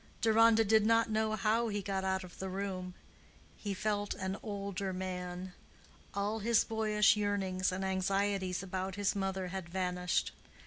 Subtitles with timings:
[0.19, 2.95] Deronda did not know how he got out of the room.
[3.55, 5.53] He felt an older man.
[6.15, 10.31] All his boyish yearnings and anxieties about his mother had vanished.